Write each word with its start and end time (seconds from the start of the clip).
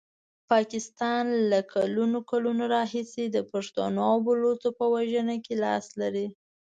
پاکستان 0.51 1.25
له 1.51 1.59
کلونو 1.73 2.17
کلونو 2.31 2.63
راهیسي 2.75 3.25
د 3.29 3.37
پښتنو 3.51 3.99
او 4.09 4.15
بلوڅو 4.27 4.69
په 4.77 4.85
وژنه 4.93 5.35
کې 5.45 5.53
لاس 5.63 5.85
لري. 6.01 6.27